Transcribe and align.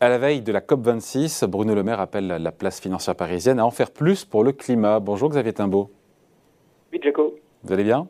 À 0.00 0.08
la 0.08 0.18
veille 0.18 0.42
de 0.42 0.52
la 0.52 0.60
COP26, 0.60 1.44
Bruno 1.46 1.74
Le 1.74 1.82
Maire 1.82 1.98
appelle 1.98 2.28
la 2.28 2.52
place 2.52 2.80
financière 2.80 3.16
parisienne 3.16 3.58
à 3.58 3.66
en 3.66 3.72
faire 3.72 3.90
plus 3.90 4.24
pour 4.24 4.44
le 4.44 4.52
climat. 4.52 5.00
Bonjour 5.00 5.28
Xavier 5.28 5.52
Timbaud. 5.52 5.90
Oui, 6.92 7.00
Jaco. 7.02 7.34
Vous 7.64 7.72
allez 7.72 7.82
bien? 7.82 8.06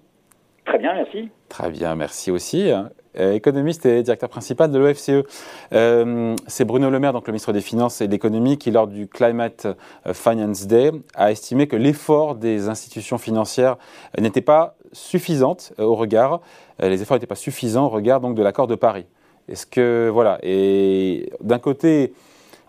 Très 0.67 0.77
bien, 0.77 0.93
merci. 0.93 1.31
Très 1.49 1.71
bien, 1.71 1.95
merci 1.95 2.31
aussi. 2.31 2.71
Euh, 3.19 3.33
économiste 3.33 3.87
et 3.87 4.03
directeur 4.03 4.29
principal 4.29 4.71
de 4.71 4.79
l'OFCE. 4.79 5.25
Euh, 5.73 6.37
c'est 6.47 6.67
Bruno 6.67 6.91
Le 6.91 6.99
Maire, 6.99 7.15
donc 7.15 7.27
le 7.27 7.33
ministre 7.33 7.55
des 7.55 7.63
Finances 7.63 8.03
et 8.03 8.07
de 8.07 8.13
l'Économie, 8.13 8.59
qui, 8.59 8.71
lors 8.71 8.87
du 8.87 9.09
Climate 9.09 9.67
Finance 10.13 10.67
Day, 10.67 10.91
a 11.15 11.31
estimé 11.31 11.69
que 11.69 11.77
l'effort 11.77 12.35
des 12.35 12.69
institutions 12.69 13.17
financières 13.17 13.79
n'était 14.21 14.43
pas 14.43 14.77
suffisant 14.93 15.57
au 15.79 15.95
regard, 15.95 16.43
les 16.81 17.01
efforts 17.01 17.17
n'étaient 17.17 17.27
pas 17.27 17.35
suffisants 17.35 17.87
au 17.87 17.89
regard 17.89 18.21
donc 18.21 18.35
de 18.35 18.43
l'accord 18.43 18.67
de 18.67 18.75
Paris. 18.75 19.07
Est-ce 19.49 19.67
que, 19.67 20.09
voilà, 20.11 20.39
et 20.43 21.31
d'un 21.41 21.59
côté, 21.59 22.13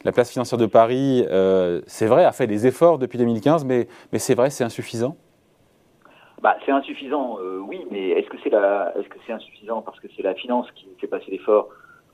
la 0.05 0.11
place 0.11 0.31
financière 0.31 0.57
de 0.57 0.65
Paris, 0.65 1.25
euh, 1.29 1.81
c'est 1.87 2.05
vrai, 2.05 2.23
a 2.23 2.31
fait 2.31 2.47
des 2.47 2.67
efforts 2.67 2.97
depuis 2.97 3.17
2015, 3.17 3.65
mais, 3.65 3.87
mais 4.13 4.19
c'est 4.19 4.35
vrai, 4.35 4.49
c'est 4.49 4.63
insuffisant? 4.63 5.17
Bah, 6.41 6.55
c'est 6.65 6.71
insuffisant, 6.71 7.37
euh, 7.41 7.59
oui, 7.59 7.85
mais 7.91 8.11
est-ce 8.11 8.29
que 8.29 8.37
c'est 8.43 8.49
est-ce 8.49 9.31
insuffisant 9.33 9.81
parce 9.81 9.99
que 9.99 10.07
c'est 10.15 10.23
la 10.23 10.33
finance 10.35 10.67
qui 10.73 10.87
fait 10.99 11.07
passer 11.07 11.29
l'effort, 11.31 11.67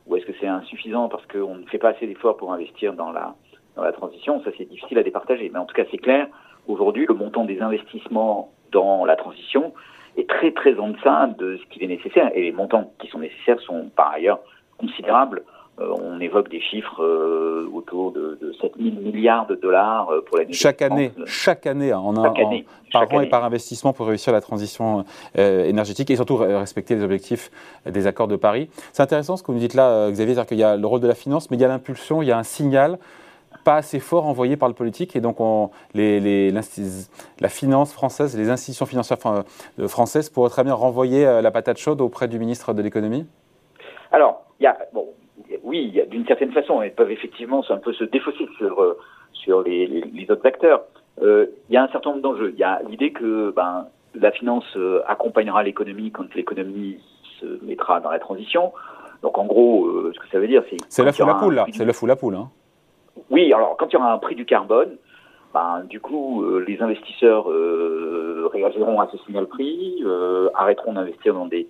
ou 0.08 0.16
est-ce 0.16 0.26
que 0.26 0.34
c'est 0.40 0.48
insuffisant 0.48 1.10
parce 1.10 1.26
qu'on 1.28 1.56
ne 1.56 1.66
fait 1.68 1.78
pas 1.78 1.90
assez 1.90 2.08
d'efforts 2.08 2.38
pour 2.38 2.52
investir 2.52 2.94
dans 2.94 3.12
la, 3.12 3.36
dans 3.76 3.84
la 3.84 3.92
transition? 3.92 4.42
Ça, 4.44 4.52
c'est 4.58 4.66
difficile 4.66 4.98
à 4.98 5.04
départager. 5.04 5.50
Mais 5.54 5.60
en 5.60 5.66
tout 5.66 5.76
cas, 5.76 5.86
c'est 5.92 5.98
clair. 5.98 6.28
Aujourd'hui, 6.68 7.06
le 7.08 7.14
montant 7.14 7.46
des 7.46 7.62
investissements 7.62 8.52
dans 8.72 9.06
la 9.06 9.16
transition 9.16 9.74
est 10.18 10.28
très 10.28 10.52
très 10.52 10.78
en 10.80 10.90
deçà 10.90 11.28
de 11.38 11.58
ce 11.58 11.66
qu'il 11.68 11.84
est 11.84 11.88
nécessaire. 11.88 12.32
Et 12.34 12.42
les 12.42 12.52
montants 12.52 12.92
qui 13.00 13.08
sont 13.08 13.20
nécessaires 13.20 13.60
sont 13.62 13.90
par 13.96 14.12
ailleurs 14.12 14.40
considérable. 14.78 15.44
Euh, 15.82 15.94
on 16.02 16.22
évoque 16.22 16.50
des 16.50 16.62
chiffres 16.62 17.04
euh, 17.04 17.70
autour 17.74 18.14
de, 18.14 18.38
de 18.42 18.54
7 18.62 18.74
000 18.80 18.96
milliards 19.02 19.46
de 19.46 19.56
dollars 19.56 20.10
euh, 20.10 20.22
pour 20.22 20.38
l'année. 20.38 20.54
Chaque 20.54 20.82
année, 20.82 21.12
chaque 21.26 21.68
année, 21.68 21.92
hein, 21.92 22.00
en, 22.00 22.24
chaque 22.24 22.40
année, 22.40 22.66
par 22.94 23.14
an 23.14 23.20
et 23.20 23.28
par 23.28 23.44
investissement 23.44 23.92
pour 23.92 24.08
réussir 24.08 24.32
la 24.32 24.40
transition 24.40 25.04
énergétique 25.36 26.10
et 26.12 26.16
surtout 26.16 26.38
respecter 26.38 26.96
les 26.96 27.04
objectifs 27.04 27.52
des 27.86 28.08
accords 28.08 28.30
de 28.30 28.38
Paris. 28.38 28.70
C'est 28.94 29.04
intéressant 29.04 29.36
ce 29.36 29.44
que 29.44 29.48
vous 29.48 29.56
nous 29.56 29.60
dites 29.60 29.74
là, 29.74 30.10
Xavier, 30.12 30.34
c'est-à-dire 30.34 30.48
qu'il 30.48 30.60
y 30.60 30.64
a 30.64 30.78
le 30.78 30.88
rôle 30.88 31.02
de 31.02 31.08
la 31.08 31.16
finance, 31.16 31.52
mais 31.52 31.58
il 31.58 31.62
y 31.62 31.66
a 31.66 31.68
l'impulsion, 31.68 32.22
il 32.22 32.28
y 32.28 32.32
a 32.32 32.38
un 32.38 32.44
signal 32.44 32.98
pas 33.66 33.76
assez 33.76 34.00
fort 34.00 34.28
envoyé 34.28 34.56
par 34.56 34.70
le 34.70 34.76
politique 34.76 35.16
et 35.16 35.22
donc 35.22 35.42
on, 35.42 35.72
les, 35.94 36.20
les, 36.22 36.52
la 36.52 37.50
finance 37.50 37.92
française, 37.92 38.38
les 38.38 38.50
institutions 38.50 38.86
financières 38.86 39.18
françaises 39.88 40.30
pourraient 40.30 40.52
très 40.52 40.64
bien 40.64 40.76
renvoyer 40.76 41.42
la 41.42 41.52
patate 41.52 41.78
chaude 41.78 42.00
auprès 42.00 42.30
du 42.30 42.40
ministre 42.40 42.74
de 42.74 42.82
l'économie? 42.82 43.26
Alors, 44.12 44.46
il 44.60 44.64
y 44.64 44.68
a, 44.68 44.78
bon, 44.94 45.08
oui, 45.64 46.02
d'une 46.10 46.26
certaine 46.26 46.52
façon, 46.52 46.82
elles 46.82 46.94
peuvent 46.94 47.12
effectivement 47.12 47.64
un 47.70 47.78
peu 47.78 47.94
se 47.94 48.04
défausser 48.04 48.48
sur, 48.58 48.82
euh, 48.82 48.98
sur 49.34 49.62
les, 49.64 49.88
les, 49.88 50.32
autres 50.32 50.46
acteurs. 50.46 50.84
Euh, 51.22 51.48
il 51.70 51.74
y 51.74 51.78
a 51.78 51.84
un 51.84 51.88
certain 51.90 52.12
nombre 52.12 52.22
d'enjeux. 52.22 52.52
Il 52.54 52.60
y 52.60 52.64
a 52.64 52.82
l'idée 52.88 53.12
que 53.12 53.52
ben, 53.52 53.88
la 54.14 54.32
finance 54.32 54.66
euh, 54.76 55.02
accompagnera 55.08 55.64
l'économie 55.64 56.12
quand 56.12 56.34
l'économie 56.36 57.00
se 57.40 57.64
mettra 57.66 58.00
dans 58.00 58.12
la 58.12 58.20
transition. 58.20 58.74
Donc 59.22 59.38
en 59.38 59.46
gros, 59.46 60.12
ce 60.14 60.20
que 60.20 60.28
ça 60.32 60.40
veut 60.40 60.48
dire, 60.48 60.64
c'est... 60.70 60.78
C'est 60.90 61.04
l'œuf 61.04 61.20
ou 61.20 61.26
la 61.26 61.36
poule, 61.36 61.56
là. 61.56 61.66
C'est 61.72 61.86
l'œuf 61.86 62.02
ou 62.02 62.06
la 62.06 62.16
poule. 62.16 62.36
Hein. 62.36 62.50
Oui, 63.30 63.52
alors 63.54 63.76
quand 63.78 63.88
il 63.88 63.94
y 63.94 63.98
aura 63.98 64.14
un 64.14 64.18
prix 64.18 64.36
du 64.36 64.46
carbone, 64.46 64.98
ben, 65.54 65.84
du 65.90 66.00
coup, 66.00 66.46
les 66.60 66.82
investisseurs 66.82 67.48
réagiront 68.52 69.00
à 69.00 69.08
ce 69.08 69.18
signal 69.20 69.48
prix, 69.48 70.04
arrêteront 70.54 70.94
d'investir 70.94 71.34
dans 71.34 71.46
des 71.46 71.68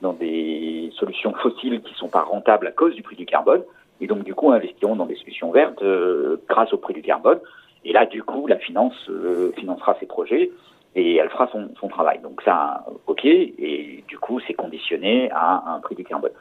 dans 0.00 0.12
des 0.12 0.90
solutions 0.94 1.32
fossiles 1.34 1.82
qui 1.82 1.94
sont 1.94 2.08
pas 2.08 2.22
rentables 2.22 2.66
à 2.66 2.72
cause 2.72 2.94
du 2.94 3.02
prix 3.02 3.16
du 3.16 3.26
carbone, 3.26 3.62
et 4.00 4.06
donc 4.06 4.24
du 4.24 4.34
coup 4.34 4.52
investiront 4.52 4.96
dans 4.96 5.06
des 5.06 5.16
solutions 5.16 5.50
vertes 5.50 5.82
euh, 5.82 6.36
grâce 6.48 6.72
au 6.72 6.78
prix 6.78 6.94
du 6.94 7.02
carbone. 7.02 7.40
Et 7.84 7.92
là, 7.92 8.06
du 8.06 8.22
coup, 8.22 8.46
la 8.46 8.58
finance 8.58 8.94
euh, 9.08 9.52
financera 9.56 9.96
ces 10.00 10.06
projets 10.06 10.50
et 10.94 11.16
elle 11.16 11.30
fera 11.30 11.48
son, 11.48 11.88
travail. 11.88 12.20
Donc 12.20 12.42
ça, 12.42 12.84
ok, 13.06 13.24
et 13.24 14.04
du 14.08 14.18
coup, 14.18 14.40
c'est 14.46 14.54
conditionné 14.54 15.30
à 15.32 15.62
un 15.74 15.80
prix 15.80 15.94
du 15.94 16.04
carbone. 16.04 16.32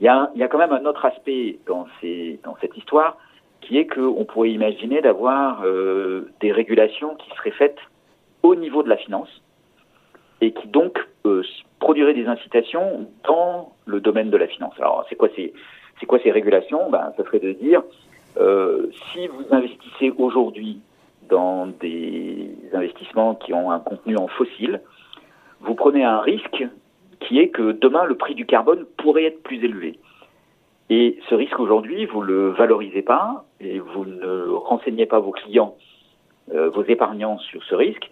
Il 0.00 0.04
y 0.04 0.08
a, 0.08 0.30
il 0.34 0.40
y 0.40 0.44
a 0.44 0.48
quand 0.48 0.58
même 0.58 0.72
un 0.72 0.84
autre 0.84 1.04
aspect 1.04 1.58
dans 1.66 1.86
cette 2.60 2.76
histoire, 2.76 3.16
qui 3.60 3.78
est 3.78 3.86
qu'on 3.86 4.24
pourrait 4.24 4.50
imaginer 4.50 5.00
d'avoir 5.00 5.62
euh, 5.64 6.30
des 6.40 6.52
régulations 6.52 7.14
qui 7.16 7.30
seraient 7.30 7.52
faites 7.52 7.78
au 8.42 8.54
niveau 8.54 8.82
de 8.82 8.88
la 8.88 8.96
finance 8.96 9.42
et 10.44 10.52
qui 10.52 10.68
donc 10.68 10.98
euh, 11.24 11.42
produirait 11.78 12.14
des 12.14 12.26
incitations 12.26 13.08
dans 13.26 13.72
le 13.86 14.00
domaine 14.00 14.30
de 14.30 14.36
la 14.36 14.46
finance. 14.46 14.74
Alors, 14.78 15.06
c'est 15.08 15.16
quoi 15.16 15.28
ces, 15.34 16.30
régulations? 16.30 16.90
Ben, 16.90 17.12
ça 17.16 17.24
serait 17.24 17.40
de 17.40 17.52
dire 17.52 17.82
euh, 18.36 18.88
si 19.12 19.26
vous 19.28 19.44
investissez 19.50 20.12
aujourd'hui 20.18 20.80
dans 21.28 21.66
des 21.66 22.50
investissements 22.72 23.34
qui 23.34 23.54
ont 23.54 23.70
un 23.70 23.78
contenu 23.80 24.16
en 24.16 24.28
fossile, 24.28 24.82
vous 25.60 25.74
prenez 25.74 26.04
un 26.04 26.20
risque 26.20 26.66
qui 27.20 27.38
est 27.38 27.48
que 27.48 27.72
demain 27.72 28.04
le 28.04 28.16
prix 28.16 28.34
du 28.34 28.44
carbone 28.44 28.84
pourrait 28.98 29.24
être 29.24 29.42
plus 29.42 29.64
élevé. 29.64 29.98
Et 30.90 31.18
ce 31.30 31.34
risque 31.34 31.58
aujourd'hui, 31.58 32.04
vous 32.04 32.20
le 32.20 32.50
valorisez 32.50 33.00
pas 33.00 33.46
et 33.60 33.78
vous 33.78 34.04
ne 34.04 34.50
renseignez 34.50 35.06
pas 35.06 35.20
vos 35.20 35.30
clients, 35.30 35.74
euh, 36.52 36.68
vos 36.68 36.84
épargnants 36.84 37.38
sur 37.38 37.64
ce 37.64 37.74
risque. 37.74 38.10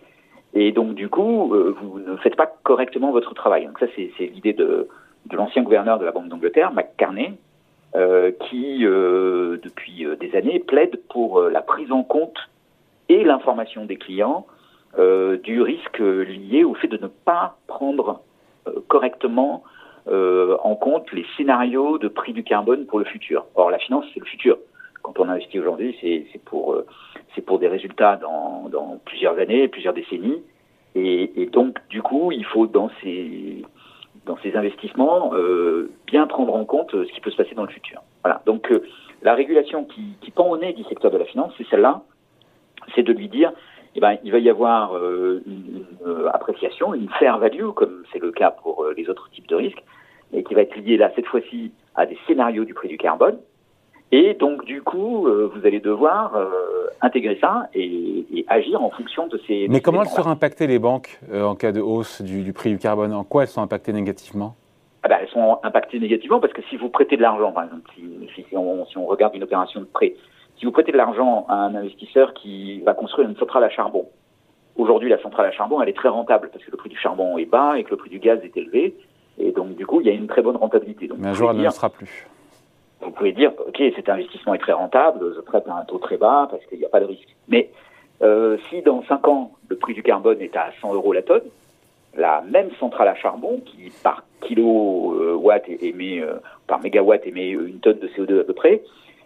Et 0.64 0.70
donc, 0.70 0.94
du 0.94 1.08
coup, 1.08 1.52
euh, 1.54 1.74
vous 1.80 1.98
ne 1.98 2.16
faites 2.18 2.36
pas 2.36 2.46
correctement 2.62 3.10
votre 3.10 3.34
travail. 3.34 3.66
Donc 3.66 3.80
ça, 3.80 3.86
c'est 3.96 4.26
l'idée 4.26 4.52
de, 4.52 4.86
l'ancien 5.32 5.62
gouverneur 5.62 5.98
de 5.98 6.04
la 6.04 6.12
Banque 6.12 6.28
d'Angleterre, 6.28 6.72
McCarney, 6.72 7.34
euh, 7.96 8.30
qui, 8.48 8.86
euh, 8.86 9.58
depuis 9.60 10.06
des 10.20 10.36
années, 10.36 10.60
plaide 10.60 11.00
pour 11.08 11.42
la 11.42 11.62
prise 11.62 11.90
en 11.90 12.04
compte 12.04 12.38
et 13.08 13.24
l'information 13.24 13.84
des 13.84 13.96
clients 13.96 14.46
du 15.42 15.62
risque 15.62 16.00
lié 16.00 16.64
au 16.64 16.74
fait 16.74 16.86
de 16.86 16.98
ne 16.98 17.06
pas 17.06 17.56
prendre 17.66 18.20
correctement 18.88 19.64
en 20.06 20.74
compte 20.76 21.10
les 21.12 21.24
scénarios 21.34 21.96
de 21.96 22.08
prix 22.08 22.34
du 22.34 22.44
carbone 22.44 22.84
pour 22.84 22.98
le 22.98 23.06
futur. 23.06 23.46
Or, 23.54 23.70
la 23.70 23.78
finance, 23.78 24.04
c'est 24.12 24.20
le 24.20 24.26
futur. 24.26 24.58
Quand 25.00 25.18
on 25.18 25.30
investit 25.30 25.58
aujourd'hui, 25.58 25.96
c'est 26.02 26.44
pour 26.44 27.58
des 27.58 27.68
résultats 27.68 28.16
dans, 28.16 29.00
plusieurs 29.06 29.38
années, 29.38 29.66
plusieurs 29.66 29.94
décennies. 29.94 30.42
Et, 30.94 31.42
et, 31.42 31.46
donc, 31.46 31.78
du 31.88 32.02
coup, 32.02 32.32
il 32.32 32.44
faut 32.44 32.66
dans 32.66 32.90
ces, 33.02 33.62
dans 34.26 34.36
ces 34.42 34.54
investissements 34.56 35.32
euh, 35.34 35.90
bien 36.06 36.26
prendre 36.26 36.54
en 36.54 36.64
compte 36.64 36.90
ce 36.92 37.12
qui 37.12 37.20
peut 37.20 37.30
se 37.30 37.36
passer 37.36 37.54
dans 37.54 37.62
le 37.62 37.70
futur. 37.70 38.02
Voilà. 38.22 38.42
Donc, 38.46 38.70
euh, 38.70 38.82
la 39.22 39.34
régulation 39.34 39.84
qui, 39.84 40.16
qui 40.20 40.30
pend 40.30 40.48
au 40.48 40.58
nez 40.58 40.72
du 40.72 40.84
secteur 40.84 41.10
de 41.10 41.18
la 41.18 41.24
finance, 41.24 41.52
c'est 41.56 41.66
celle-là. 41.68 42.02
C'est 42.94 43.02
de 43.02 43.12
lui 43.12 43.28
dire, 43.28 43.52
eh 43.94 44.00
ben, 44.00 44.18
il 44.24 44.32
va 44.32 44.38
y 44.38 44.50
avoir 44.50 44.96
euh, 44.96 45.42
une, 45.46 45.84
une, 46.04 46.28
appréciation, 46.32 46.94
une 46.94 47.08
fair 47.10 47.38
value, 47.38 47.70
comme 47.74 48.04
c'est 48.12 48.20
le 48.20 48.32
cas 48.32 48.50
pour 48.50 48.84
euh, 48.84 48.94
les 48.96 49.08
autres 49.08 49.28
types 49.30 49.48
de 49.48 49.54
risques, 49.54 49.82
et 50.32 50.42
qui 50.42 50.54
va 50.54 50.62
être 50.62 50.76
liée 50.76 50.96
là 50.96 51.12
cette 51.14 51.26
fois-ci 51.26 51.72
à 51.94 52.06
des 52.06 52.18
scénarios 52.26 52.64
du 52.64 52.74
prix 52.74 52.88
du 52.88 52.96
carbone. 52.96 53.38
Et 54.14 54.34
donc, 54.34 54.66
du 54.66 54.82
coup, 54.82 55.26
euh, 55.26 55.50
vous 55.54 55.66
allez 55.66 55.80
devoir 55.80 56.36
euh, 56.36 56.50
intégrer 57.00 57.38
ça 57.40 57.68
et, 57.72 58.26
et, 58.30 58.44
agir 58.46 58.82
en 58.82 58.90
fonction 58.90 59.26
de 59.26 59.40
ces. 59.46 59.66
Mais 59.70 59.80
comment 59.80 60.02
elles 60.02 60.08
seront 60.08 60.30
impactées, 60.30 60.66
les 60.66 60.78
banques, 60.78 61.18
euh, 61.32 61.44
en 61.44 61.54
cas 61.54 61.72
de 61.72 61.80
hausse 61.80 62.20
du, 62.20 62.42
du, 62.42 62.52
prix 62.52 62.68
du 62.68 62.78
carbone? 62.78 63.14
En 63.14 63.24
quoi 63.24 63.44
elles 63.44 63.48
sont 63.48 63.62
impactées 63.62 63.94
négativement? 63.94 64.54
Ah 65.02 65.08
ben, 65.08 65.16
Elles 65.22 65.30
sont 65.30 65.58
impactées 65.62 65.98
négativement 65.98 66.40
parce 66.40 66.52
que 66.52 66.60
si 66.68 66.76
vous 66.76 66.90
prêtez 66.90 67.16
de 67.16 67.22
l'argent, 67.22 67.52
par 67.52 67.64
exemple, 67.64 67.90
si, 67.94 68.04
si, 68.34 68.44
on, 68.54 68.84
si, 68.84 68.98
on, 68.98 69.06
regarde 69.06 69.34
une 69.34 69.44
opération 69.44 69.80
de 69.80 69.86
prêt, 69.86 70.14
si 70.58 70.66
vous 70.66 70.72
prêtez 70.72 70.92
de 70.92 70.98
l'argent 70.98 71.46
à 71.48 71.54
un 71.54 71.74
investisseur 71.74 72.34
qui 72.34 72.82
va 72.82 72.92
construire 72.92 73.30
une 73.30 73.36
centrale 73.36 73.64
à 73.64 73.70
charbon, 73.70 74.10
aujourd'hui, 74.76 75.08
la 75.08 75.22
centrale 75.22 75.46
à 75.46 75.52
charbon, 75.52 75.80
elle 75.80 75.88
est 75.88 75.96
très 75.96 76.10
rentable 76.10 76.50
parce 76.52 76.62
que 76.62 76.70
le 76.70 76.76
prix 76.76 76.90
du 76.90 76.98
charbon 76.98 77.38
est 77.38 77.46
bas 77.46 77.78
et 77.78 77.84
que 77.84 77.90
le 77.90 77.96
prix 77.96 78.10
du 78.10 78.18
gaz 78.18 78.40
est 78.44 78.54
élevé. 78.58 78.94
Et 79.38 79.52
donc, 79.52 79.74
du 79.74 79.86
coup, 79.86 80.02
il 80.02 80.06
y 80.06 80.10
a 80.10 80.12
une 80.12 80.26
très 80.26 80.42
bonne 80.42 80.56
rentabilité. 80.56 81.06
Donc, 81.06 81.16
Mais 81.18 81.28
un 81.28 81.32
jour, 81.32 81.50
elle 81.50 81.56
ne 81.56 81.70
sera 81.70 81.88
plus 81.88 82.28
vous 83.02 83.10
pouvez 83.10 83.32
dire, 83.32 83.52
OK, 83.66 83.82
cet 83.96 84.08
investissement 84.08 84.54
est 84.54 84.58
très 84.58 84.72
rentable, 84.72 85.32
je 85.34 85.40
prête 85.40 85.66
à 85.68 85.76
un 85.76 85.84
taux 85.84 85.98
très 85.98 86.16
bas 86.16 86.48
parce 86.50 86.64
qu'il 86.66 86.78
n'y 86.78 86.84
a 86.84 86.88
pas 86.88 87.00
de 87.00 87.06
risque. 87.06 87.34
Mais 87.48 87.70
euh, 88.22 88.56
si 88.68 88.82
dans 88.82 89.02
5 89.04 89.28
ans, 89.28 89.52
le 89.68 89.76
prix 89.76 89.94
du 89.94 90.02
carbone 90.02 90.40
est 90.40 90.56
à 90.56 90.70
100 90.80 90.94
euros 90.94 91.12
la 91.12 91.22
tonne, 91.22 91.42
la 92.16 92.42
même 92.42 92.70
centrale 92.78 93.08
à 93.08 93.14
charbon 93.14 93.60
qui, 93.64 93.90
par 94.02 94.24
kilowatt 94.42 95.68
émet, 95.68 96.20
euh, 96.20 96.34
par 96.66 96.80
mégawatt 96.80 97.26
émet 97.26 97.50
une 97.50 97.80
tonne 97.80 97.98
de 97.98 98.08
CO2 98.08 98.40
à 98.40 98.44
peu 98.44 98.52
près, 98.52 98.82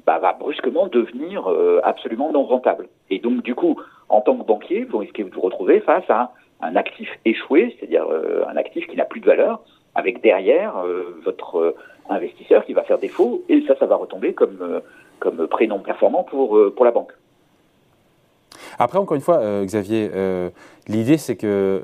bah, 0.06 0.18
va 0.18 0.32
brusquement 0.32 0.86
devenir 0.86 1.50
euh, 1.50 1.80
absolument 1.82 2.30
non 2.30 2.44
rentable. 2.44 2.88
Et 3.10 3.18
donc, 3.18 3.42
du 3.42 3.54
coup, 3.54 3.80
en 4.08 4.20
tant 4.20 4.36
que 4.36 4.44
banquier, 4.44 4.84
vous 4.84 4.98
risquez 4.98 5.24
de 5.24 5.34
vous 5.34 5.40
retrouver 5.40 5.80
face 5.80 6.08
à 6.08 6.32
un 6.60 6.76
actif 6.76 7.08
échoué, 7.24 7.76
c'est-à-dire 7.78 8.06
euh, 8.08 8.44
un 8.48 8.56
actif 8.56 8.86
qui 8.86 8.96
n'a 8.96 9.04
plus 9.04 9.20
de 9.20 9.26
valeur, 9.26 9.62
avec 9.96 10.22
derrière 10.22 10.76
euh, 10.78 11.20
votre 11.24 11.74
investisseur 12.08 12.64
qui 12.64 12.72
va 12.72 12.84
faire 12.84 12.98
défaut, 12.98 13.42
et 13.48 13.64
ça, 13.66 13.74
ça 13.76 13.86
va 13.86 13.96
retomber 13.96 14.32
comme, 14.34 14.58
euh, 14.60 14.80
comme 15.18 15.48
prêt 15.48 15.66
non 15.66 15.80
performant 15.80 16.22
pour, 16.22 16.56
euh, 16.56 16.72
pour 16.74 16.84
la 16.84 16.92
banque. 16.92 17.12
Après, 18.78 18.98
encore 18.98 19.14
une 19.14 19.22
fois, 19.22 19.38
euh, 19.38 19.64
Xavier, 19.64 20.10
euh, 20.14 20.50
l'idée 20.86 21.18
c'est 21.18 21.36
que 21.36 21.82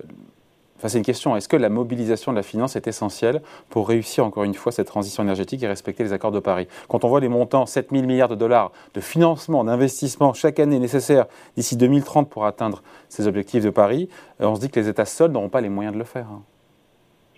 enfin 0.76 0.88
c'est 0.88 0.98
une 0.98 1.04
question, 1.04 1.36
est-ce 1.36 1.48
que 1.48 1.56
la 1.56 1.68
mobilisation 1.68 2.32
de 2.32 2.36
la 2.36 2.42
finance 2.42 2.74
est 2.74 2.88
essentielle 2.88 3.40
pour 3.70 3.88
réussir 3.88 4.24
encore 4.26 4.42
une 4.42 4.54
fois 4.54 4.72
cette 4.72 4.88
transition 4.88 5.22
énergétique 5.22 5.62
et 5.62 5.68
respecter 5.68 6.02
les 6.02 6.12
accords 6.12 6.32
de 6.32 6.40
Paris? 6.40 6.66
Quand 6.88 7.04
on 7.04 7.08
voit 7.08 7.20
les 7.20 7.28
montants, 7.28 7.66
7 7.66 7.90
000 7.92 8.04
milliards 8.04 8.28
de 8.28 8.34
dollars 8.34 8.72
de 8.94 9.00
financement, 9.00 9.62
d'investissement 9.64 10.34
chaque 10.34 10.58
année 10.58 10.80
nécessaires 10.80 11.26
d'ici 11.56 11.76
2030 11.76 12.28
pour 12.28 12.46
atteindre 12.46 12.82
ces 13.08 13.28
objectifs 13.28 13.62
de 13.62 13.70
Paris, 13.70 14.08
euh, 14.40 14.46
on 14.46 14.56
se 14.56 14.60
dit 14.60 14.70
que 14.70 14.80
les 14.80 14.88
États 14.88 15.04
seuls 15.04 15.30
n'auront 15.30 15.50
pas 15.50 15.60
les 15.60 15.68
moyens 15.68 15.94
de 15.94 15.98
le 15.98 16.04
faire. 16.04 16.26
Hein. 16.26 16.42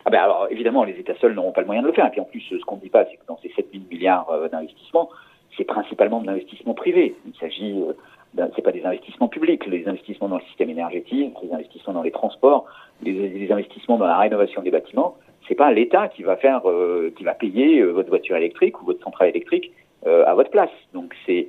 Ah 0.04 0.10
ben 0.10 0.18
alors 0.18 0.48
évidemment, 0.50 0.84
les 0.84 0.98
États 0.98 1.14
seuls 1.14 1.34
n'auront 1.34 1.52
pas 1.52 1.62
le 1.62 1.66
moyen 1.66 1.82
de 1.82 1.86
le 1.86 1.92
faire. 1.92 2.06
Et 2.06 2.10
puis 2.10 2.20
en 2.20 2.24
plus, 2.24 2.40
ce 2.40 2.62
qu'on 2.64 2.76
ne 2.76 2.80
dit 2.80 2.90
pas, 2.90 3.04
c'est 3.06 3.16
que 3.16 3.26
dans 3.26 3.38
ces 3.38 3.48
7 3.50 3.68
000 3.72 3.84
milliards 3.90 4.28
euh, 4.30 4.48
d'investissements, 4.48 5.08
c'est 5.56 5.64
principalement 5.64 6.20
de 6.20 6.26
l'investissement 6.26 6.74
privé. 6.74 7.14
Il 7.26 7.34
s'agit, 7.38 7.72
euh, 7.72 8.46
c'est 8.54 8.62
pas 8.62 8.72
des 8.72 8.84
investissements 8.84 9.28
publics, 9.28 9.66
les 9.66 9.86
investissements 9.88 10.28
dans 10.28 10.38
le 10.38 10.42
système 10.42 10.70
énergétique, 10.70 11.34
les 11.42 11.52
investissements 11.52 11.94
dans 11.94 12.02
les 12.02 12.10
transports, 12.10 12.66
les, 13.02 13.50
investissements 13.50 13.96
dans 13.96 14.06
la 14.06 14.18
rénovation 14.18 14.62
des 14.62 14.70
bâtiments. 14.70 15.16
C'est 15.48 15.54
pas 15.54 15.72
l'État 15.72 16.08
qui 16.08 16.22
va 16.22 16.36
faire, 16.36 16.68
euh, 16.68 17.12
qui 17.16 17.24
va 17.24 17.34
payer 17.34 17.80
euh, 17.80 17.92
votre 17.92 18.08
voiture 18.08 18.36
électrique 18.36 18.80
ou 18.80 18.86
votre 18.86 19.02
centrale 19.02 19.28
électrique 19.28 19.72
à 20.06 20.34
votre 20.34 20.50
place. 20.50 20.68
Donc 20.92 21.14
c'est 21.24 21.48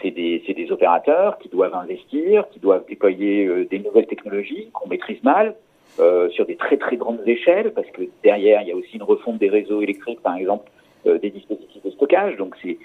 c'est 0.00 0.12
des, 0.12 0.38
des, 0.38 0.70
opérateurs 0.70 1.36
qui 1.38 1.48
doivent 1.48 1.74
investir, 1.74 2.48
qui 2.50 2.60
doivent 2.60 2.84
déployer 2.88 3.64
des 3.64 3.80
nouvelles 3.80 4.06
technologies 4.06 4.70
qu'on 4.72 4.88
maîtrise 4.88 5.20
mal, 5.24 5.56
euh, 6.00 6.28
sur 6.30 6.46
des 6.46 6.56
très 6.56 6.76
très 6.76 6.96
grandes 6.96 7.26
échelles, 7.26 7.72
parce 7.72 7.88
que 7.90 8.02
derrière, 8.22 8.62
il 8.62 8.68
y 8.68 8.72
a 8.72 8.76
aussi 8.76 8.96
une 8.96 9.02
refonte 9.02 9.38
des 9.38 9.48
réseaux 9.48 9.80
électriques, 9.82 10.20
par 10.20 10.36
exemple, 10.36 10.70
euh, 11.06 11.18
des 11.18 11.30
dispositifs 11.30 11.82
de 11.82 11.90
stockage. 11.90 12.36
Donc 12.36 12.56
c'est 12.62 12.76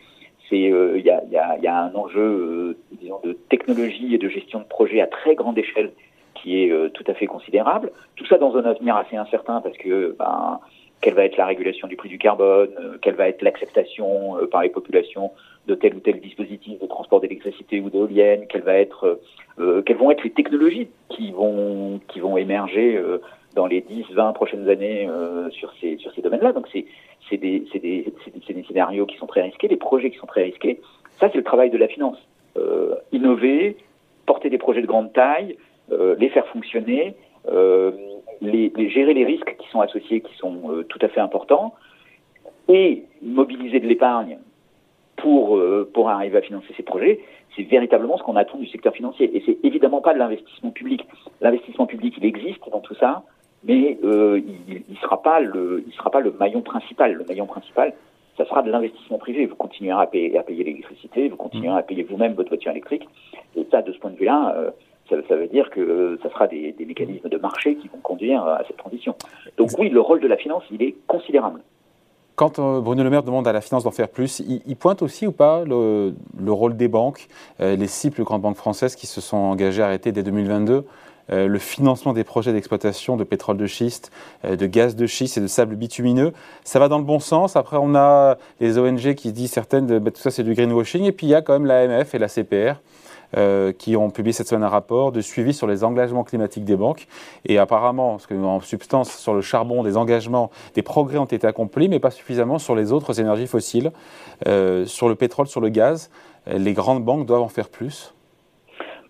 euh, 0.54 1.00
il 1.00 1.06
y, 1.06 1.10
a, 1.10 1.24
y, 1.32 1.36
a, 1.36 1.58
y, 1.58 1.68
a, 1.68 1.80
un 1.86 1.96
enjeu 1.96 2.22
euh, 2.22 2.78
disons, 3.02 3.20
de 3.24 3.34
technologie 3.34 4.14
et 4.14 4.20
de 4.20 4.30
gestion 4.30 4.60
de 4.60 4.66
projet 4.66 5.02
à 5.02 5.08
très 5.08 5.34
grande 5.34 5.58
échelle 5.58 5.92
qui 6.36 6.62
est 6.62 6.94
tout 6.94 7.04
à 7.08 7.14
fait 7.14 7.26
considérable. 7.26 7.92
Tout 8.16 8.26
ça 8.26 8.38
dans 8.38 8.56
un 8.58 8.66
avenir 8.66 8.98
assez 8.98 9.16
incertain 9.16 9.62
parce 9.62 9.78
que 9.78 10.16
ben, 10.20 10.60
quelle 11.04 11.14
va 11.14 11.26
être 11.26 11.38
la 11.38 11.46
régulation 11.46 11.88
du 11.88 11.96
prix 11.96 12.10
du 12.10 12.18
carbone, 12.18 12.70
quelle 13.02 13.16
va 13.16 13.28
être 13.28 13.42
l'acceptation 13.44 14.38
par 14.52 14.64
les 14.64 14.70
populations 14.70 15.32
de 15.68 15.76
tel 15.76 15.94
ou 15.96 16.00
tel 16.00 16.20
dispositif 16.20 16.80
de 16.80 16.88
transport 16.88 17.20
d'électricité 17.20 17.80
ou 17.80 17.90
d'éolienne, 17.90 18.46
être, 18.68 19.20
quelles 19.86 19.98
vont 19.98 20.10
être 20.10 20.24
les 20.24 20.32
technologies 20.32 20.88
qui 21.10 21.32
vont, 21.32 22.00
qui 22.08 22.20
vont 22.20 22.38
émerger 22.38 23.00
dans 23.54 23.68
les 23.68 23.82
10, 23.82 24.06
20 24.14 24.34
prochaines 24.34 24.68
années 24.70 25.08
sur 25.52 25.72
ces, 25.80 25.98
sur 25.98 26.12
ces 26.14 26.22
domaines-là. 26.22 26.54
Donc 26.54 26.68
c'est 26.72 27.38
des, 27.38 27.64
des, 27.74 28.14
des, 28.50 28.64
scénarios 28.64 29.06
qui 29.06 29.18
sont 29.18 29.28
très 29.28 29.42
risqués, 29.42 29.68
des 29.68 29.78
projets 29.78 30.10
qui 30.10 30.18
sont 30.18 30.28
très 30.28 30.44
risqués. 30.44 30.80
Ça, 31.20 31.30
c'est 31.30 31.38
le 31.38 31.44
travail 31.44 31.70
de 31.70 31.78
la 31.78 31.88
finance. 31.88 32.18
Euh, 32.58 32.96
innover, 33.12 33.78
porter 34.26 34.50
des 34.50 34.58
projets 34.58 34.82
de 34.82 34.88
grande 34.88 35.12
taille, 35.14 35.58
euh, 35.92 36.16
les 36.20 36.30
faire 36.30 36.46
fonctionner, 36.48 37.16
euh, 37.48 37.92
les, 38.44 38.72
les, 38.76 38.90
gérer 38.90 39.14
les 39.14 39.26
risques 39.26 39.56
qui 39.58 39.68
sont 39.70 39.82
associés, 39.82 40.22
qui 40.22 40.36
sont 40.36 40.70
euh, 40.70 40.84
tout 40.84 41.00
à 41.02 41.08
fait 41.08 41.20
importants, 41.20 41.74
et 42.68 43.04
mobiliser 43.22 43.80
de 43.80 43.88
l'épargne 43.88 44.38
pour, 45.18 45.58
euh, 45.58 45.90
pour 45.94 46.10
arriver 46.10 46.38
à 46.38 46.42
financer 46.42 46.74
ces 46.76 46.84
projets, 46.84 47.20
c'est 47.56 47.64
véritablement 47.64 48.18
ce 48.18 48.24
qu'on 48.24 48.36
attend 48.36 48.58
du 48.58 48.68
secteur 48.68 48.94
financier. 48.94 49.36
Et 49.36 49.44
c'est 49.46 49.58
évidemment 49.64 50.02
pas 50.02 50.14
de 50.14 50.20
l'investissement 50.20 50.72
public. 50.72 51.06
L'investissement 51.42 51.86
public, 51.86 52.16
il 52.18 52.26
existe 52.26 52.60
dans 52.72 52.80
tout 52.80 52.96
ça 52.96 53.24
mais 53.64 53.98
euh, 54.04 54.42
il 54.68 54.84
ne 54.90 54.96
sera 54.98 55.22
pas 55.22 55.40
le, 55.40 55.84
il 55.88 55.94
sera 55.94 56.12
pas 56.12 56.20
le 56.20 56.32
maillon 56.32 56.62
principal. 56.62 57.14
Le 57.14 57.24
maillon 57.26 57.46
principal, 57.46 57.94
ça 58.38 58.46
sera 58.46 58.62
de 58.62 58.70
l'investissement 58.70 59.18
privé. 59.18 59.46
Vous 59.46 59.56
continuerez 59.56 60.02
à 60.02 60.08
payer, 60.08 60.38
à 60.38 60.44
payer 60.44 60.64
l'électricité, 60.64 61.30
vous 61.30 61.38
continuerez 61.38 61.80
à 61.80 61.84
payer 61.84 62.04
vous-même 62.04 62.34
votre 62.34 62.50
voiture 62.50 62.72
électrique. 62.72 63.08
Et 63.56 63.66
ça, 63.72 63.82
de 63.82 63.92
ce 63.94 64.00
point 64.00 64.12
de 64.12 64.18
vue-là, 64.18 64.56
ça, 65.10 65.36
veut 65.36 65.48
dire 65.48 65.70
que 65.70 66.18
ça 66.24 66.30
sera 66.30 66.48
des, 66.48 66.76
mécanismes 66.80 67.30
de 67.30 67.38
marché 67.38 67.76
qui 67.76 67.88
vont 67.88 68.00
conduire 68.00 68.44
à 68.46 68.64
cette 68.68 68.78
transition. 68.78 69.16
Donc 69.58 69.70
oui, 69.78 69.90
le 69.90 70.00
rôle 70.00 70.22
de 70.22 70.28
la 70.28 70.38
finance, 70.38 70.64
il 70.72 70.82
est 70.82 70.96
considérable. 71.08 71.62
Quand 72.36 72.58
euh, 72.58 72.82
Bruno 72.82 73.04
Le 73.04 73.10
Maire 73.12 73.22
demande 73.22 73.48
à 73.48 73.54
la 73.54 73.62
finance 73.62 73.84
d'en 73.84 73.92
faire 73.92 74.10
plus, 74.10 74.40
il, 74.40 74.76
pointe 74.76 75.04
aussi 75.04 75.28
ou 75.28 75.32
pas 75.32 75.64
le, 75.66 76.16
le 76.40 76.52
rôle 76.52 76.76
des 76.76 76.88
banques, 76.88 77.28
euh, 77.62 77.76
les 77.76 77.88
six 77.88 78.10
plus 78.10 78.24
grandes 78.24 78.42
banques 78.42 78.58
françaises 78.58 78.96
qui 78.96 79.06
se 79.06 79.22
sont 79.22 79.38
engagées 79.38 79.84
à 79.84 79.86
arrêter 79.86 80.12
dès 80.12 80.24
2022 80.24 80.84
euh, 81.32 81.48
le 81.48 81.60
financement 81.60 82.12
des 82.12 82.26
projets 82.26 82.52
d'exploitation 82.52 83.16
de 83.16 83.24
pétrole 83.24 83.56
de 83.56 83.66
schiste, 83.66 84.12
euh, 84.44 84.58
de 84.58 84.66
gaz 84.66 84.96
de 84.96 85.08
schiste 85.08 85.38
et 85.38 85.42
de 85.42 85.48
sable 85.48 85.76
bitumineux? 85.76 86.34
Ça 86.66 86.80
va 86.80 86.90
dans 86.90 86.98
le 86.98 87.06
bon 87.06 87.20
sens? 87.20 87.56
Après, 87.56 87.78
on 87.80 87.96
a 87.96 88.38
les 88.60 88.78
ONG 88.78 89.14
qui 89.16 89.32
disent 89.32 89.52
certaines, 89.52 90.00
bah, 90.00 90.12
tout 90.12 90.20
ça 90.20 90.32
c'est 90.32 90.44
du 90.44 90.54
greenwashing. 90.54 91.06
Et 91.06 91.12
puis 91.12 91.28
il 91.28 91.30
y 91.30 91.36
a 91.36 91.42
quand 91.42 91.54
même 91.54 91.66
l'AMF 91.66 92.14
et 92.14 92.20
la 92.20 92.28
CPR. 92.28 92.82
Euh, 93.36 93.72
qui 93.72 93.96
ont 93.96 94.10
publié 94.10 94.32
cette 94.34 94.48
semaine 94.48 94.64
un 94.64 94.70
rapport 94.70 95.12
de 95.12 95.22
suivi 95.22 95.54
sur 95.54 95.66
les 95.68 95.84
engagements 95.84 96.24
climatiques 96.24 96.66
des 96.66 96.76
banques. 96.76 97.08
Et 97.46 97.58
apparemment, 97.58 98.18
en 98.32 98.60
substance, 98.60 99.18
sur 99.18 99.34
le 99.34 99.42
charbon, 99.42 99.84
des 99.84 99.98
engagements, 99.98 100.52
des 100.76 100.84
progrès 100.84 101.18
ont 101.18 101.26
été 101.26 101.48
accomplis, 101.48 101.90
mais 101.90 102.00
pas 102.00 102.12
suffisamment 102.12 102.60
sur 102.60 102.76
les 102.76 102.92
autres 102.92 103.20
énergies 103.20 103.48
fossiles. 103.48 103.92
sur 104.86 105.10
le 105.10 105.16
pétrole, 105.16 105.48
sur 105.48 105.62
le 105.62 105.70
gaz, 105.70 106.12
les 106.48 106.74
grandes 106.74 107.04
banques 107.04 107.26
doivent 107.26 107.42
en 107.42 107.48
faire 107.48 107.70
plus. 107.70 108.14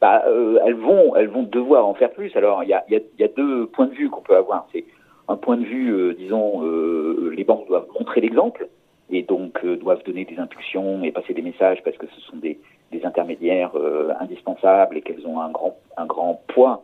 Bah, 0.04 0.22
euh, 0.28 0.60
elles 0.66 0.76
vont 0.76 1.16
elles 1.16 1.30
vont 1.30 1.44
devoir 1.44 1.88
en 1.88 1.94
faire 1.94 2.12
plus. 2.12 2.36
Alors 2.36 2.62
il 2.62 2.68
y 2.68 2.74
a, 2.74 3.28
deux 3.38 3.68
points 3.68 3.86
de 3.86 3.94
vue 3.94 4.10
qu'on 4.10 4.20
peut 4.20 4.36
avoir. 4.36 4.68
C'est 4.74 4.84
un 5.30 5.38
point 5.38 5.56
de 5.56 5.64
vue, 5.64 5.94
euh, 5.94 6.14
disons, 6.14 6.62
euh, 6.66 7.32
les 7.34 7.46
banques 7.46 7.70
doivent 7.70 7.88
montrer 7.98 8.20
l'exemple 8.20 8.68
et 9.10 9.22
donc 9.22 9.66
doivent 9.66 10.04
donner 10.04 10.26
des 10.26 10.40
impulsions 10.40 11.04
et 11.06 11.14
passer 11.14 11.34
des 11.34 11.42
messages 11.42 11.82
parce 11.86 11.96
que 11.96 12.08
ce 12.08 12.20
sont 12.20 12.36
des, 12.36 12.60
des 12.94 13.06
intermédiaires 13.06 13.72
indispensables 14.20 14.98
et 14.98 15.02
qu'elles 15.02 15.26
ont 15.28 15.40
un 15.40 15.50
grand 15.50 15.76
un 15.98 16.06
grand 16.06 16.42
poids 16.48 16.84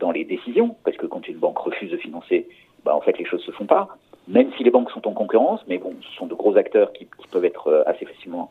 dans 0.00 0.10
les 0.10 0.24
décisions 0.24 0.76
parce 0.84 0.96
que 0.96 1.06
quand 1.06 1.26
une 1.28 1.38
banque 1.38 1.58
refuse 1.58 1.90
de 1.90 1.96
financer, 1.96 2.48
bah, 2.84 2.94
en 2.94 3.00
fait 3.00 3.18
les 3.18 3.24
choses 3.24 3.42
se 3.42 3.50
font 3.52 3.66
pas. 3.66 3.88
Même 4.28 4.50
si 4.56 4.62
les 4.62 4.70
banques 4.70 4.90
sont 4.90 5.06
en 5.08 5.12
concurrence, 5.12 5.60
mais 5.66 5.78
bon, 5.78 5.94
ce 6.00 6.16
sont 6.16 6.26
de 6.26 6.34
gros 6.34 6.56
acteurs 6.56 6.92
qui, 6.92 7.08
peuvent 7.30 7.44
être 7.44 7.84
assez 7.86 8.04
facilement 8.04 8.50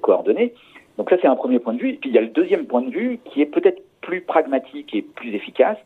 coordonnés. 0.00 0.54
Donc 0.98 1.10
ça, 1.10 1.16
c'est 1.20 1.26
un 1.26 1.36
premier 1.36 1.58
point 1.58 1.74
de 1.74 1.80
vue. 1.80 1.90
Et 1.90 1.94
puis 1.94 2.10
il 2.10 2.14
y 2.14 2.18
a 2.18 2.22
le 2.22 2.28
deuxième 2.28 2.66
point 2.66 2.82
de 2.82 2.90
vue 2.90 3.18
qui 3.24 3.42
est 3.42 3.46
peut-être 3.46 3.82
plus 4.00 4.20
pragmatique 4.20 4.94
et 4.94 5.02
plus 5.02 5.34
efficace, 5.34 5.78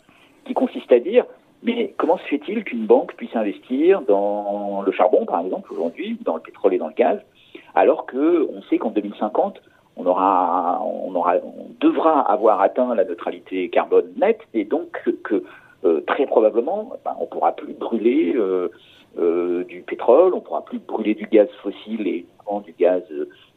qui 0.45 0.55
consiste 0.55 0.91
à 0.93 0.99
dire, 0.99 1.25
mais 1.63 1.95
comment 1.97 2.19
se 2.19 2.25
fait-il 2.25 2.65
qu'une 2.65 2.87
banque 2.87 3.15
puisse 3.15 3.35
investir 3.35 4.03
dans 4.03 4.83
le 4.83 4.93
charbon, 4.93 5.25
par 5.25 5.41
exemple, 5.41 5.73
aujourd'hui, 5.73 6.19
dans 6.23 6.37
le 6.37 6.43
pétrole 6.43 6.75
et 6.75 6.79
dans 6.79 6.89
le 6.89 6.95
gaz, 6.95 7.21
alors 7.75 8.07
que 8.07 8.49
on 8.53 8.63
sait 8.63 8.79
qu'en 8.79 8.91
2050, 8.91 9.61
on 9.99 10.07
aura, 10.07 10.81
on 10.83 11.15
aura, 11.15 11.35
on 11.43 11.67
devra 11.81 12.21
avoir 12.21 12.61
atteint 12.61 12.95
la 12.95 13.05
neutralité 13.05 13.69
carbone 13.69 14.07
nette, 14.17 14.41
et 14.55 14.65
donc 14.65 15.03
que, 15.25 15.43
euh, 15.85 16.01
très 16.07 16.27
probablement, 16.27 16.93
ben, 17.05 17.13
on 17.21 17.27
pourra 17.27 17.53
plus 17.53 17.75
brûler 17.75 18.33
euh, 18.37 18.69
euh, 19.19 19.65
du 19.65 19.83
pétrole, 19.83 20.35
on 20.35 20.41
pourra 20.41 20.65
plus 20.65 20.79
brûler 20.79 21.15
du 21.15 21.27
gaz 21.27 21.49
fossile 21.63 22.07
et 22.07 22.27
du 22.65 22.73
gaz 22.79 23.03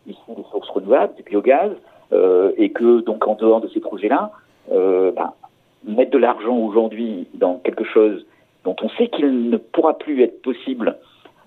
issus 0.06 0.36
des 0.36 0.44
sources 0.52 0.70
renouvelables, 0.70 1.16
du 1.16 1.24
biogaz, 1.24 1.72
et 2.58 2.72
que 2.72 3.00
donc 3.00 3.26
en 3.26 3.36
dehors 3.36 3.62
de 3.62 3.70
ces 3.70 3.80
projets-là, 3.80 4.32
ben, 4.70 5.32
mettre 5.86 6.12
de 6.12 6.18
l'argent 6.18 6.58
aujourd'hui 6.58 7.28
dans 7.34 7.56
quelque 7.60 7.86
chose 7.86 8.26
dont 8.66 8.76
on 8.82 8.90
sait 8.90 9.08
qu'il 9.08 9.50
ne 9.50 9.56
pourra 9.56 9.98
plus 9.98 10.22
être 10.22 10.42
possible 10.42 10.98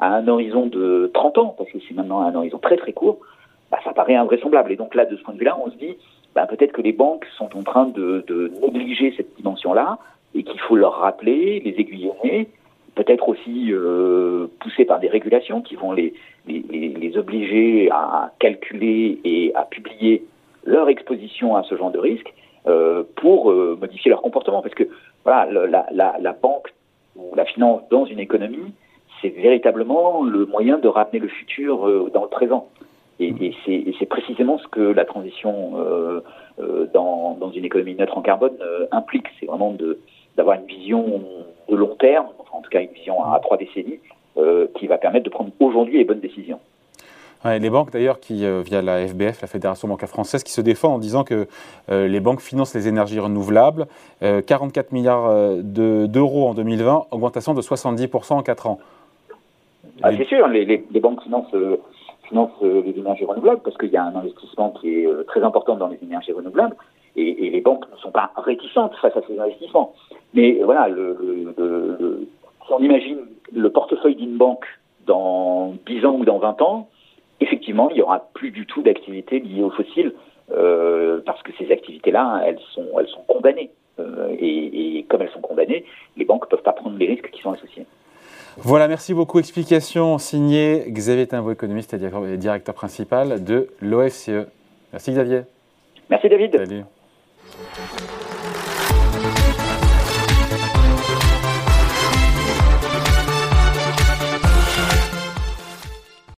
à 0.00 0.14
un 0.14 0.26
horizon 0.26 0.66
de 0.66 1.10
30 1.12 1.38
ans, 1.38 1.54
parce 1.58 1.70
que 1.70 1.78
c'est 1.86 1.94
maintenant 1.94 2.22
un 2.22 2.34
horizon 2.34 2.58
très 2.58 2.78
très 2.78 2.94
court, 2.94 3.18
ben, 3.70 3.78
ça 3.84 3.92
paraît 3.92 4.14
invraisemblable. 4.14 4.72
Et 4.72 4.76
donc 4.76 4.94
là, 4.94 5.04
de 5.04 5.16
ce 5.16 5.22
point 5.22 5.34
de 5.34 5.38
vue-là, 5.38 5.58
on 5.64 5.70
se 5.70 5.76
dit, 5.76 5.96
ben, 6.34 6.46
peut-être 6.46 6.72
que 6.72 6.82
les 6.82 6.92
banques 6.92 7.26
sont 7.36 7.56
en 7.56 7.62
train 7.62 7.86
de, 7.86 8.24
négliger 8.72 9.14
cette 9.16 9.34
dimension-là, 9.36 9.98
et 10.34 10.42
qu'il 10.42 10.60
faut 10.60 10.76
leur 10.76 10.94
rappeler, 10.94 11.60
les 11.60 11.74
aiguillonner, 11.78 12.48
peut-être 12.96 13.28
aussi 13.28 13.72
euh, 13.72 14.46
poussés 14.60 14.84
par 14.84 14.98
des 14.98 15.08
régulations 15.08 15.62
qui 15.62 15.76
vont 15.76 15.92
les, 15.92 16.12
les, 16.46 16.60
les, 16.60 17.16
obliger 17.16 17.88
à 17.90 18.32
calculer 18.38 19.20
et 19.24 19.52
à 19.54 19.62
publier 19.64 20.24
leur 20.64 20.88
exposition 20.88 21.56
à 21.56 21.62
ce 21.62 21.76
genre 21.76 21.90
de 21.90 21.98
risque 21.98 22.32
euh, 22.66 23.02
pour 23.16 23.50
euh, 23.50 23.76
modifier 23.80 24.10
leur 24.10 24.22
comportement. 24.22 24.62
Parce 24.62 24.74
que 24.74 24.84
voilà, 25.24 25.50
la, 25.66 25.86
la, 25.92 26.16
la, 26.18 26.32
banque 26.32 26.72
ou 27.16 27.34
la 27.34 27.44
finance 27.44 27.82
dans 27.90 28.06
une 28.06 28.18
économie, 28.18 28.72
c'est 29.20 29.28
véritablement 29.28 30.22
le 30.22 30.46
moyen 30.46 30.78
de 30.78 30.88
ramener 30.88 31.18
le 31.18 31.28
futur 31.28 31.86
euh, 31.86 32.10
dans 32.12 32.22
le 32.22 32.28
présent. 32.28 32.68
Et, 33.20 33.28
et 33.28 33.94
c'est 33.98 34.06
précisément 34.06 34.58
ce 34.58 34.66
que 34.68 34.80
la 34.80 35.04
transition 35.04 35.72
euh, 35.76 36.20
euh, 36.60 36.86
dans, 36.92 37.36
dans, 37.40 37.50
une 37.52 37.64
économie 37.64 37.94
neutre 37.94 38.18
en 38.18 38.22
carbone 38.22 38.56
implique. 38.90 39.26
C'est 39.38 39.46
vraiment 39.46 39.76
d'avoir 40.36 40.58
une 40.58 40.66
vision 40.66 41.22
de 41.68 41.76
long 41.76 41.94
terme, 41.94 42.26
en 42.52 42.60
tout 42.60 42.70
cas 42.70 42.80
une 42.80 42.90
vision 42.90 43.24
à 43.24 43.38
trois 43.40 43.56
décennies, 43.56 44.00
euh, 44.36 44.66
qui 44.76 44.88
va 44.88 44.98
permettre 44.98 45.24
de 45.24 45.30
prendre 45.30 45.52
aujourd'hui 45.60 45.98
les 45.98 46.04
bonnes 46.04 46.18
décisions. 46.18 46.58
les 47.44 47.70
banques 47.70 47.92
d'ailleurs 47.92 48.18
qui, 48.18 48.44
euh, 48.44 48.62
via 48.64 48.82
la 48.82 49.06
FBF, 49.06 49.42
la 49.42 49.46
Fédération 49.46 49.86
bancaire 49.86 50.08
française, 50.08 50.42
qui 50.42 50.50
se 50.50 50.60
défendent 50.60 50.94
en 50.94 50.98
disant 50.98 51.22
que 51.22 51.46
euh, 51.88 52.08
les 52.08 52.18
banques 52.18 52.40
financent 52.40 52.74
les 52.74 52.88
énergies 52.88 53.20
renouvelables, 53.20 53.86
44 54.20 54.90
milliards 54.90 55.30
d'euros 55.62 56.48
en 56.48 56.54
2020, 56.54 57.06
augmentation 57.12 57.54
de 57.54 57.62
70% 57.62 58.32
en 58.32 58.42
4 58.42 58.66
ans. 58.66 58.80
Ah, 60.02 60.10
C'est 60.16 60.24
sûr, 60.24 60.48
les, 60.48 60.64
les, 60.64 61.00
banques 61.00 61.22
financent, 61.22 61.54
financent, 62.28 62.60
les 62.62 62.98
énergies 62.98 63.24
renouvelables 63.24 63.60
parce 63.62 63.76
qu'il 63.76 63.90
y 63.90 63.96
a 63.96 64.04
un 64.04 64.14
investissement 64.14 64.70
qui 64.80 65.00
est 65.00 65.26
très 65.26 65.42
important 65.42 65.76
dans 65.76 65.88
les 65.88 65.98
énergies 66.02 66.32
renouvelables. 66.32 66.76
et, 67.16 67.50
les 67.50 67.60
banques 67.60 67.84
ne 67.92 67.96
sont 67.98 68.10
pas 68.10 68.30
réticentes 68.36 68.94
face 68.96 69.16
à 69.16 69.22
ces 69.26 69.38
investissements. 69.38 69.94
Mais 70.34 70.60
voilà, 70.64 70.88
le, 70.88 72.26
si 72.66 72.72
on 72.72 72.78
imagine 72.80 73.18
le 73.52 73.70
portefeuille 73.70 74.16
d'une 74.16 74.36
banque 74.36 74.66
dans 75.06 75.74
10 75.86 76.06
ans 76.06 76.16
ou 76.16 76.24
dans 76.24 76.38
20 76.38 76.62
ans, 76.62 76.88
effectivement, 77.40 77.88
il 77.90 77.96
n'y 77.96 78.02
aura 78.02 78.28
plus 78.34 78.50
du 78.50 78.66
tout 78.66 78.82
d'activités 78.82 79.40
liées 79.40 79.62
aux 79.62 79.70
fossiles, 79.70 80.12
euh, 80.52 81.20
parce 81.24 81.42
que 81.42 81.52
ces 81.58 81.70
activités-là, 81.70 82.42
elles 82.46 82.58
sont, 82.74 82.86
elles 82.98 83.08
sont 83.08 83.22
condamnées. 83.28 83.70
Euh, 84.00 84.34
et, 84.40 85.04
comme 85.08 85.22
elles 85.22 85.30
sont 85.30 85.40
condamnées, 85.40 85.84
les 86.16 86.24
banques 86.24 86.46
ne 86.46 86.50
peuvent 86.50 86.64
pas 86.64 86.72
prendre 86.72 86.98
les 86.98 87.06
risques 87.06 87.30
qui 87.30 87.40
sont 87.42 87.52
associés. 87.52 87.86
Voilà, 88.58 88.88
merci 88.88 89.14
beaucoup. 89.14 89.38
Explication 89.38 90.18
signée 90.18 90.84
Xavier 90.88 91.26
Timbo, 91.26 91.50
économiste 91.50 91.94
et 91.94 92.36
directeur 92.36 92.74
principal 92.74 93.42
de 93.42 93.68
l'OFCE. 93.80 94.46
Merci 94.92 95.12
Xavier. 95.12 95.42
Merci 96.08 96.28
David. 96.28 96.56
Salut. 96.56 96.84